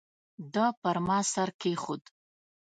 [0.53, 2.03] ده پر ما سر کېښود.